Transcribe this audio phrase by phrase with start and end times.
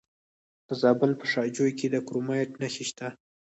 [0.67, 3.07] د زابل په شاجوی کې د کرومایټ نښې شته.